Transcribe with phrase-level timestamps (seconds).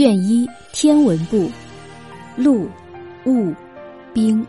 [0.00, 1.50] 卷一天文部，
[2.34, 2.66] 陆、
[3.26, 3.54] 雾、
[4.14, 4.46] 冰。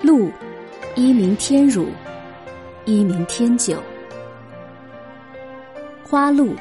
[0.00, 0.30] 陆，
[0.94, 1.86] 一名天乳，
[2.86, 3.76] 一名天酒。
[6.02, 6.54] 花露，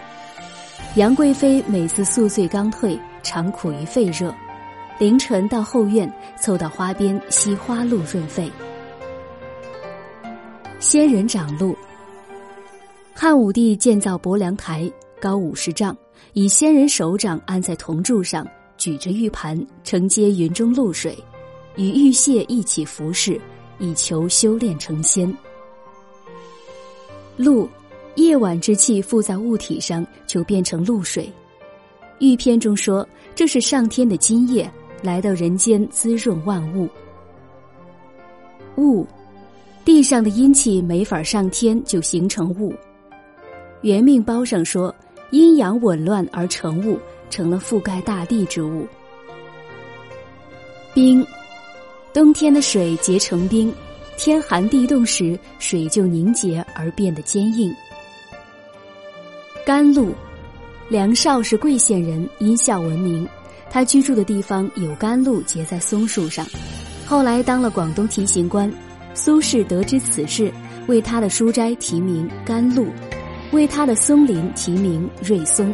[0.97, 4.35] 杨贵妃每次宿醉刚退，常苦于肺热，
[4.99, 8.51] 凌晨到后院凑到花边吸花露润肺。
[10.81, 11.73] 仙人掌路，
[13.13, 15.95] 汉武帝建造博梁台，高五十丈。
[16.33, 18.45] 以仙人手掌安在铜柱上，
[18.77, 21.17] 举着玉盘承接云中露水，
[21.75, 23.39] 与玉屑一起服侍，
[23.79, 25.33] 以求修炼成仙。
[27.37, 27.69] 露，
[28.15, 31.31] 夜晚之气附在物体上，就变成露水。
[32.19, 34.69] 玉篇中说，这是上天的金液
[35.01, 36.89] 来到人间滋润万物。
[38.77, 39.07] 雾，
[39.85, 42.73] 地上的阴气没法上天，就形成雾。
[43.81, 44.93] 元命包上说。
[45.31, 48.87] 阴阳紊乱而成雾，成了覆盖大地之物。
[50.93, 51.25] 冰，
[52.13, 53.73] 冬天的水结成冰，
[54.17, 57.73] 天寒地冻时，水就凝结而变得坚硬。
[59.65, 60.13] 甘露，
[60.89, 63.27] 梁少是贵县人，因孝闻名，
[63.69, 66.45] 他居住的地方有甘露结在松树上，
[67.05, 68.71] 后来当了广东提刑官。
[69.13, 70.51] 苏轼得知此事，
[70.87, 72.85] 为他的书斋题名甘露。
[73.51, 75.73] 为他的松林题名瑞松，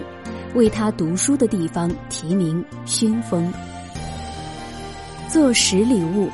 [0.54, 3.52] 为他读书的地方题名熏风。
[5.28, 6.30] 做十里物，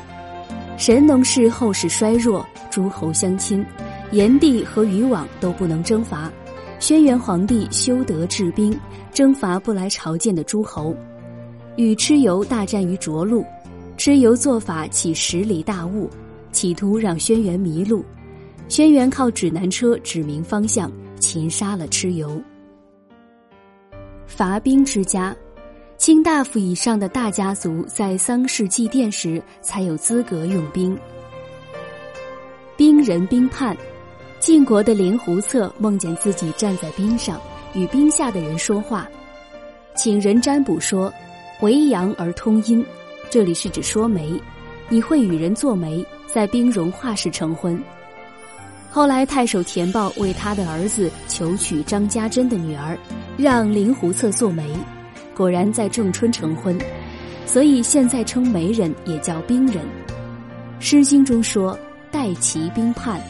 [0.76, 3.64] 神农氏后世衰弱，诸侯相亲，
[4.10, 6.30] 炎帝和禹往都不能征伐，
[6.80, 8.78] 轩辕皇帝修德治兵，
[9.14, 10.94] 征伐不来朝见的诸侯，
[11.76, 13.44] 与蚩尤大战于涿鹿，
[13.96, 16.10] 蚩尤做法起十里大雾，
[16.50, 18.04] 企图让轩辕迷路，
[18.68, 20.90] 轩辕靠指南车指明方向。
[21.28, 22.42] 擒杀了蚩尤。
[24.26, 25.36] 伐兵之家，
[25.98, 30.98] 卿大夫以上的大家族在丧事祭奠时才有资格用兵。
[32.78, 33.76] 兵人兵叛，
[34.40, 37.38] 晋国的灵狐策梦见自己站在冰上，
[37.74, 39.06] 与冰下的人说话，
[39.94, 41.12] 请人占卜说
[41.60, 42.82] ：“为阳而通阴。”
[43.28, 44.40] 这里是指说媒，
[44.88, 47.78] 你会与人做媒，在冰融化时成婚。
[48.90, 52.98] 后来，太守田豹为他的儿子求娶张家珍的女儿，
[53.36, 54.68] 让林胡策做媒，
[55.36, 56.76] 果然在仲春成婚，
[57.46, 59.84] 所以现在称媒人也叫冰人。
[60.80, 61.78] 《诗经》中说
[62.10, 63.20] ：“待其冰判。”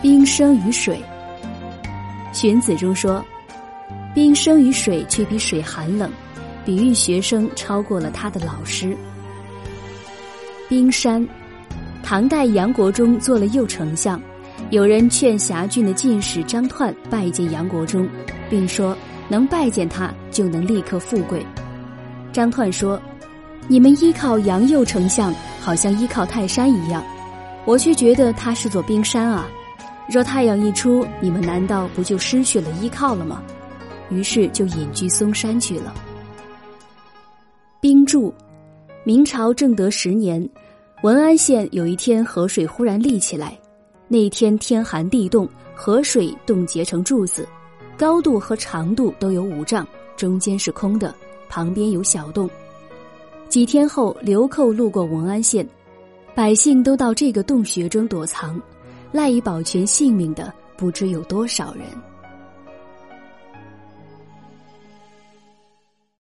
[0.00, 1.02] 冰生于水。
[2.38, 3.24] 《荀子》中说
[4.14, 6.10] ：“冰生于水，却比水寒冷。”
[6.64, 8.96] 比喻学生超过了他的老师。
[10.68, 11.26] 冰山。
[12.08, 14.22] 唐代杨国忠做了右丞相，
[14.70, 18.08] 有人劝辖郡的进士张彖拜见杨国忠，
[18.48, 18.96] 并说
[19.28, 21.44] 能拜见他就能立刻富贵。
[22.32, 23.02] 张彖说
[23.66, 27.04] ：“你们依靠杨右丞相，好像依靠泰山一样，
[27.64, 29.48] 我却觉得他是座冰山啊！
[30.08, 33.42] 若太阳一出，你们难道不就失去了依靠了吗？”
[34.10, 35.92] 于是就隐居嵩山去了。
[37.80, 38.32] 冰柱，
[39.02, 40.48] 明朝正德十年。
[41.02, 43.56] 文安县有一天河水忽然立起来，
[44.08, 47.46] 那一天天寒地冻，河水冻结成柱子，
[47.98, 49.86] 高度和长度都有五丈，
[50.16, 51.14] 中间是空的，
[51.50, 52.48] 旁边有小洞。
[53.46, 55.68] 几天后，流寇路过文安县，
[56.34, 58.60] 百姓都到这个洞穴中躲藏，
[59.12, 61.84] 赖以保全性命的不知有多少人。